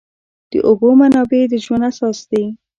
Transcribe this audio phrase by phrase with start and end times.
[0.51, 2.43] د اوبو منابع د ژوند اساس دي.